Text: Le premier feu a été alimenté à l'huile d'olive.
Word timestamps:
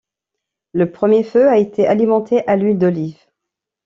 Le 0.73 0.91
premier 0.91 1.23
feu 1.23 1.47
a 1.47 1.59
été 1.59 1.85
alimenté 1.85 2.43
à 2.47 2.55
l'huile 2.55 2.79
d'olive. 2.79 3.19